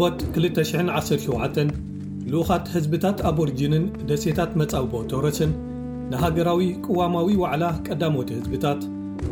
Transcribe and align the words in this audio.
ግንቦት 0.00 0.20
217 0.34 1.72
ልኡኻት 2.32 2.66
ህዝብታት 2.74 3.18
ኣቦርጅንን 3.30 3.82
ደሴታት 4.08 4.52
መጻብቦ 4.60 4.92
ቶረስን 5.10 5.50
ንሃገራዊ 6.12 6.60
ቅዋማዊ 6.84 7.28
ዋዕላ 7.42 7.64
ቀዳሞት 7.86 8.28
ህዝብታት 8.38 8.80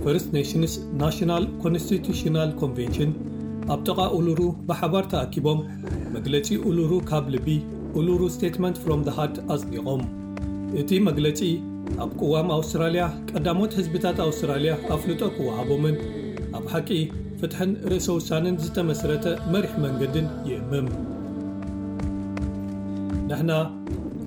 First 0.02 0.28
Nations 0.36 0.72
National 1.02 1.45
Constitutional 1.62 2.50
Convention 2.60 3.12
ኣብ 3.74 3.80
ጥቓ 3.88 4.08
ኡሉሩ 4.16 4.41
ብሓባር 4.70 5.06
ተኣኪቦም 5.12 5.62
መግለጺ 6.16 6.48
ኡሉሩ 6.70 6.98
ካብ 7.10 7.30
ልቢ 7.36 7.48
ኡሉሩ 8.00 8.20
Statement 8.34 8.80
from 8.82 9.04
the 9.06 9.14
Heart 9.18 9.38
ኣጽዲቖም። 9.56 10.02
እቲ 10.82 11.00
መግለጺ 11.08 11.41
ኣብ 12.05 12.12
ቅዋም 12.20 12.50
ኣውስትራልያ 12.58 13.06
ቀዳሞት 13.30 13.78
ህዝብታት 13.80 14.20
ኣውስትራልያ 14.27 14.74
ኣፍልጦ 14.96 15.22
ክወሃቦምን 15.38 15.96
ኣብ 16.58 16.66
ሓቂ 16.74 16.91
ፍትሕን 17.41 17.73
ርእሰ 17.91 18.06
ውሳንን 18.19 18.56
ዝተመስረተ 18.65 19.27
መሪሕ 19.55 19.73
መንገድን 19.84 20.27
ይእምም 20.48 20.88
ንሕና 23.30 23.52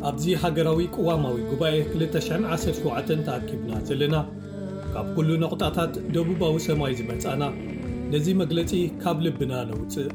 ኣብዚ 0.10 0.26
ሃገራዊ 0.44 0.80
ቅዋማዊ 0.96 1.38
ጉባኤ 1.52 1.76
217 1.96 3.26
ተኣኪብና 3.28 3.72
ዘለና። 3.90 4.16
ካብ 4.94 5.08
ኩሉ 5.16 5.30
ነቑጣታት 5.44 5.94
ደቡባዊ 6.16 6.56
ሰማይ 6.68 6.94
ዝመጻና 7.00 7.44
ነዚ 8.14 8.28
መግለጺ 8.42 8.72
ካብ 9.04 9.20
ልብና 9.26 9.54
ነውፅእ 9.70 10.08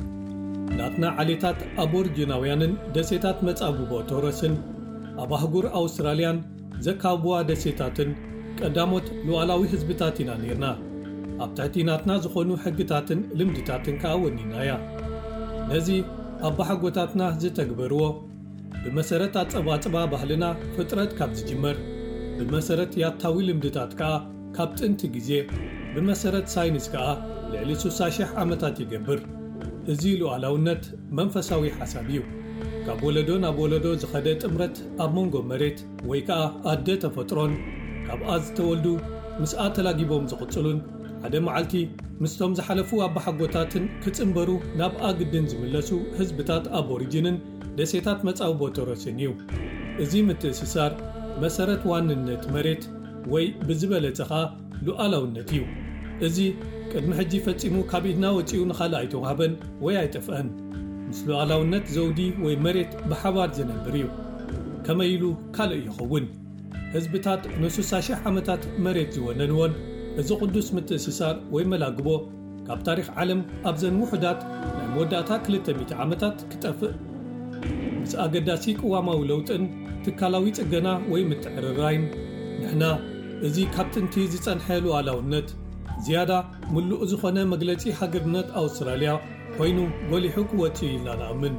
ናትና 0.78 1.05
ዓሌታት 1.22 1.60
ኣቦርጅናውያንን 1.84 2.72
ደሴታት 2.97 3.38
መጻብቦ 3.48 3.91
ቶረስን 4.10 4.55
ኣብ 5.22 5.31
ኣህጉር 5.38 5.66
ኣውስትራልያን 5.81 6.38
ዘካብዋ 6.86 7.36
ደሴታትን 7.50 8.10
ቀዳሞት 8.60 9.06
ልዋላዊ 9.28 9.62
ህዝብታት 9.75 10.19
ኢና 10.22 10.33
ነርና 10.42 10.66
ኣብ 11.44 11.50
ትሕቲ 11.56 11.84
ናትና 11.88 12.12
ዝኾኑ 12.24 12.50
ሕግታትን 12.64 13.20
ልምድታትን 13.38 13.96
ከዓ 14.02 14.12
ወኒናያ 14.24 14.70
ነዚ 15.70 15.88
ኣብ 16.46 16.54
ባሓጎታትና 16.58 17.22
ዝተግበርዎ 17.42 18.02
ብመሰረት 18.82 19.34
ኣጸባጽባ 19.42 19.96
ባህልና 20.12 20.44
ፍጥረት 20.74 21.12
ካብ 21.18 21.30
ዝጅመር 21.38 21.76
ብመሰረት 22.38 22.92
ያታዊ 23.02 23.36
ልምድታት 23.48 23.92
ከዓ 24.00 24.10
ካብ 24.56 24.70
ጥንቲ 24.80 25.00
ግዜ 25.16 25.30
ብመሰረት 25.94 26.46
ሳይንስ 26.54 26.86
ከዓ 26.94 27.06
ልዕሊ 27.52 27.70
6,000 27.84 28.36
ዓመታት 28.42 28.76
ይገብር። 28.82 29.20
እዚ 29.92 30.02
ሉኣላውነት 30.20 30.84
መንፈሳዊ 31.18 31.62
ሓሳብ 31.78 32.06
እዩ። 32.12 32.20
ካብ 32.86 33.00
ወለዶ 33.06 33.30
ናብ 33.44 33.56
ወለዶ 33.64 33.86
ዝኸደ 34.02 34.28
ጥምረት 34.42 34.76
ኣብ 35.04 35.10
መንጎ 35.16 35.36
መሬት 35.50 35.78
ወይ 36.10 36.20
ከዓ 36.28 36.40
ኣደ 36.72 36.88
ተፈጥሮን 37.04 37.52
ካብኣ 38.06 38.28
ዝተወልዱ 38.46 38.86
ምስኣ 39.42 39.62
ተላጊቦም 39.76 40.26
ዝቕጽሉን 40.32 40.78
ሓደ 41.27 41.36
መዓልቲ 41.46 41.72
ምስቶም 42.22 42.52
ዝሓለፉ 42.58 42.91
ኣባሓጎታትን 43.05 43.84
ክጽምበሩ 44.02 44.50
ናብ 44.78 44.92
ኣግድን 45.08 45.46
ዝምለሱ 45.52 45.88
ህዝብታት 46.19 46.64
ኣቦሪጅንን 46.78 47.36
ደሴታት 47.78 48.20
መጻውቦ 48.28 48.69
ቶረስን 48.77 49.16
እዩ። 49.22 49.30
እዚ 50.02 50.12
ምትእስሳር 50.28 50.92
መሰረት 51.44 51.82
ዋንነት 51.92 52.44
መሬት 52.56 52.84
ወይ 53.32 53.47
ብዝበለጸ 53.69 54.19
ኸኣ 54.30 54.42
ሉኣላውነት 54.86 55.50
እዩ። 55.56 55.64
እዚ 56.28 56.38
ቅድሚ 56.92 57.10
ሕጂ 57.20 57.32
ፈጺሙ 57.47 57.77
ካብ 57.91 58.06
ኢድና 58.12 58.30
ወፂኡ 58.38 58.62
ንኻልእ 58.70 58.98
ኣይተዋህበን 59.00 59.54
ወይ 59.87 59.97
ኣይጠፍአን። 60.04 60.48
ምስ 61.08 61.20
ሉኣላውነት 61.31 61.84
ዘውዲ 61.97 62.20
ወይ 62.47 62.56
መሬት 62.69 62.94
ብሓባር 63.10 63.50
ዝነብር 63.58 63.97
እዩ። 64.00 64.06
ከመይ 64.87 65.12
ኢሉ 65.16 65.25
ካልእ 65.58 65.82
ይኸውን? 65.88 66.26
ህዝብታት 66.97 67.43
ን6,000 67.60 68.25
ዓመታት 68.31 68.62
መሬት 68.87 69.10
ዝወነንዎን 69.19 69.72
እዚ 70.21 70.28
ቅዱስ 70.43 70.69
ምትእስሳር 70.77 71.37
ወይ 71.54 71.65
መላግቦ 71.72 72.09
ካብ 72.66 72.81
ታሪክ 72.88 73.09
ዓለም 73.22 73.41
ኣብ 73.69 73.77
ዘን 73.81 73.97
ውሕዳት 74.03 74.41
ናይ 74.77 74.87
መወዳእታ 74.93 75.31
200 75.49 75.93
ዓመታት 76.04 76.37
ክጠፍእ። 76.53 76.94
ምስ 78.03 78.12
ኣገዳሲ 78.25 78.75
ቅዋማዊ 78.81 79.21
ለውጥን 79.31 79.62
ትካላዊ 80.05 80.47
ጽገና 80.59 80.88
ወይ 81.12 81.22
ምትዕርራይን 81.31 82.05
ንሕና 82.60 82.84
እዚ 83.47 83.56
ካብ 83.75 83.88
ጥንቲ 83.94 84.25
ዝጸንሐ 84.32 84.76
ሉኣላውነት 84.84 85.49
ዝያዳ 86.06 86.32
ምሉእ 86.75 87.03
ዝኾነ 87.10 87.38
መግለጺ 87.53 87.82
ሃገርነት 88.00 88.49
ኣውስትራልያ 88.60 89.12
ኮይኑ 89.56 89.78
ጐሊሑ 90.10 90.44
ክወፅእ 90.53 90.88
ኢልና 90.94 91.09
ንኣምን 91.21 91.55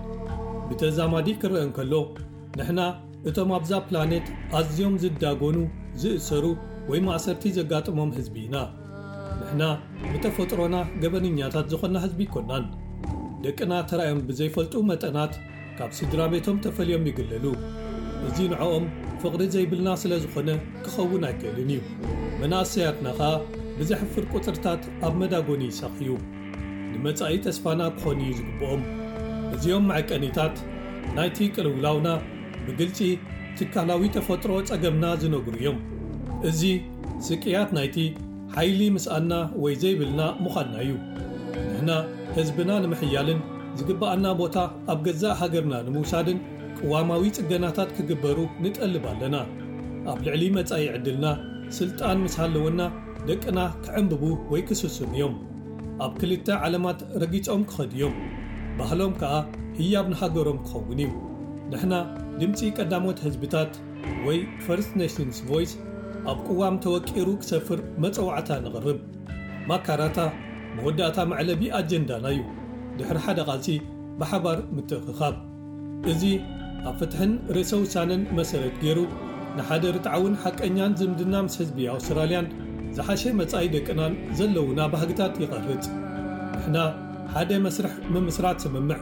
ብተዛማዲ 0.69 1.27
ክርአ 1.41 1.61
እንከሎ 1.67 1.93
ንሕና 2.59 2.81
እቶም 3.29 3.51
ኣብዛ 3.57 3.73
ፕላኔት 3.89 4.27
ኣዝዮም 4.59 4.95
ዝዳጎኑ 5.03 5.57
ዝእሰሩ 6.01 6.45
ወይ 6.89 6.99
ማእሰርቲ 7.07 7.43
ዘጋጥሞም 7.57 8.11
ህዝቢ 8.17 8.35
ኢና። 8.47 8.55
ንሕና 9.39 9.63
ብተፈጥሮና 10.11 10.75
ገበንኛታት 11.01 11.65
ዝኾና 11.73 11.97
ህዝቢ 12.05 12.21
ኣይኮናን። 12.27 12.65
ደቅና 13.43 13.73
ተራእዮም 13.89 14.21
ብዘይፈልጡ 14.27 14.73
መጠናት 14.91 15.33
ካብ 15.79 15.91
ስድራ 15.97 16.21
ቤቶም 16.33 16.57
ተፈልዮም 16.65 17.07
ይግለሉ። 17.09 17.45
እዚ 18.27 18.37
ንዕኦም 18.53 18.85
ፍቕሪ 19.21 19.43
ዘይብልና 19.55 19.89
ስለ 20.03 20.13
ዝኾነ 20.23 20.49
ክኸውን 20.85 21.25
ኣይክእልን 21.29 21.69
እዩ። 21.75 21.81
መናእሰያትና 22.41 23.07
ኸኣ 23.19 23.31
ብዘሕፍር 23.79 24.25
ቁፅርታት 24.33 24.83
ኣብ 25.07 25.13
መዳጎኒ 25.21 25.63
ይሰኽዩ። 25.71 26.09
ንመጻኢ 26.93 27.35
ተስፋና 27.45 27.81
ክኾኑ 27.97 28.19
እዩ 28.27 28.33
ዝግብኦም። 28.39 28.81
እዚኦም 29.55 29.85
መዐቀኒታት 29.91 30.55
ናይቲ 31.17 31.37
ቅልውላውና 31.55 32.09
ብግልፂ 32.65 32.99
ትካላዊ 33.59 34.03
ተፈጥሮ 34.15 34.53
ጸገምና 34.69 35.05
ዝነግሩ 35.21 35.53
እዮም 35.61 35.77
እዚ 36.49 36.61
ስቅያት 37.27 37.69
ናይቲ 37.77 37.97
ሓይሊ 38.55 38.81
ምስኣና 38.95 39.33
ወይ 39.63 39.73
ዘይብልና 39.81 40.21
ምዃንና 40.43 40.75
እዩ። 40.83 40.91
ንሕና 41.69 41.91
ህዝብና 42.35 42.71
ንምሕያልን 42.83 43.39
ዝግባኣና 43.79 44.27
ቦታ 44.41 44.57
ኣብ 44.91 44.99
ገዛእ 45.05 45.35
ሃገርና 45.39 45.75
ንምውሳድን 45.87 46.39
ቅዋማዊ 46.79 47.23
ጽገናታት 47.37 47.89
ክግበሩ 47.97 48.37
ንጠልብ 48.63 49.05
ኣለና። 49.11 49.35
ኣብ 50.11 50.19
ልዕሊ 50.27 50.43
መጻኢ 50.57 50.83
ዕድልና 50.97 51.25
ስልጣን 51.77 52.17
ምስ 52.25 52.35
ሃለወና 52.41 52.81
ደቅና 53.29 53.59
ክዕምብቡ 53.85 54.23
ወይ 54.51 54.61
ክስስም 54.67 55.11
እዮም። 55.17 55.33
ኣብ 56.05 56.13
ክልተ 56.21 56.47
ዓለማት 56.65 56.99
ረጊፆም 57.21 57.63
ክኸድ 57.69 57.91
እዮም። 57.97 58.15
ባህሎም 58.79 59.13
ከዓ 59.21 59.33
ህያብ 59.79 60.07
ንሃገሮም 60.13 60.59
ክኸውን 60.67 60.99
እዩ። 61.05 61.09
ንሕና 61.71 61.93
ድምፂ 62.41 62.59
ቀዳሞት 62.77 63.19
ህዝብታት 63.25 63.73
ወይ 64.27 64.37
First 64.65 64.91
Nations 65.01 65.37
Voice 65.49 65.71
ኣብ 66.31 66.39
ቅዋም 66.47 66.75
ተወቂሩ 66.83 67.27
ክሰፍር 67.41 67.79
መፀዋዕታ 68.03 68.49
ንቕርብ 68.63 68.99
ማካራታ 69.69 70.19
መወዳእታ 70.77 71.19
መዕለቢ 71.31 71.61
ኣጀንዳና 71.79 72.25
እዩ 72.35 72.41
ድሕሪ 72.97 73.17
ሓደ 73.25 73.39
ቓልሲ 73.49 73.69
ብሓባር 74.19 74.59
ምትእኽኻብ። 74.75 75.35
እዚ 76.11 76.23
ኣብ 76.89 76.95
ፍትሕን 76.99 77.31
ርእሰ 77.55 77.71
ውሳነን 77.83 78.21
መሰረት 78.39 78.75
ገይሩ 78.83 78.99
ንሓደ 79.57 79.83
ርትዓውን 79.95 80.33
ሓቀኛን 80.43 80.95
ዝምድና 80.99 81.35
ምስ 81.45 81.55
ህዝቢ 81.61 81.77
ኣውስትራልያን 81.95 82.47
ዝሓሸ 82.97 83.23
መጻኢ 83.39 83.65
ደቅናን 83.75 84.13
ዘለውና 84.39 84.81
ባህግታት 84.93 85.35
ይቐርጽ። 85.43 85.85
ንሕና 86.55 86.77
ሓደ 87.33 87.51
መስርሕ 87.65 87.93
ምምስራት 88.15 88.57
ስምምዕ 88.65 88.99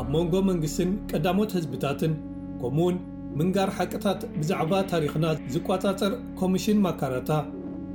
ኣብ 0.00 0.06
መንጎ 0.14 0.34
መንግስትን 0.50 0.90
ቀዳሞት 1.10 1.50
ህዝብታትን 1.58 2.12
ከምኡውን 2.60 2.96
ምንጋር 3.39 3.69
ሓቅታት 3.77 4.21
ብዛዕባ 4.39 4.73
ታሪኽና 4.91 5.25
ዝቋጻጸር 5.53 6.13
ኮሚሽን 6.39 6.77
ማካራታ 6.87 7.31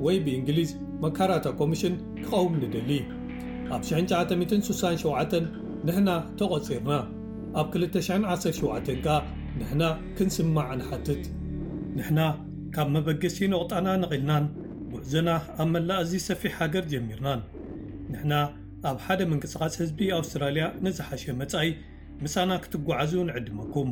ወይ 0.04 0.16
ብእንግሊዝ 0.26 0.70
መካራታ 1.04 1.46
ኮሚሽን 1.60 1.94
ክቐውም 2.22 2.54
ንደሊ 2.62 2.90
ኣብ 3.74 3.82
1967 3.90 5.36
ንሕና 5.86 6.10
ተቖጺርና 6.40 6.92
ኣብ 7.60 7.66
217 7.76 8.90
ከኣ 9.04 9.16
ንሕና 9.60 9.84
ክንስማዕ 10.16 10.68
ንሓትት 10.80 11.24
ንሕና 11.96 12.20
ካብ 12.74 12.88
መበገሲ 12.94 13.38
ነቑጣና 13.52 13.88
ንቒልናን 14.02 14.44
ጉዕዞና 14.92 15.30
ኣብ 15.62 15.68
መላእ 15.74 16.00
እዚ 16.04 16.12
ሰፊሕ 16.28 16.52
ሃገር 16.60 16.84
ጀሚርናን 16.92 17.40
ንሕና 18.12 18.34
ኣብ 18.90 18.96
ሓደ 19.06 19.20
ምንቅስቓስ 19.30 19.74
ህዝቢ 19.80 19.98
ኣውስትራልያ 20.18 20.64
ንዝሓሸ 20.84 21.24
መጻኢ 21.40 21.68
ምሳና 22.24 22.52
ክትጓዓዙ 22.64 23.12
ንዕድመኩም 23.28 23.90